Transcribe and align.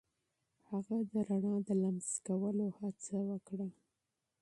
هغه 0.69 0.97
د 1.11 1.13
رڼا 1.29 1.55
د 1.67 1.69
لمس 1.81 2.09
کولو 2.27 2.67
هڅه 2.79 3.17
وکړه. 3.29 3.67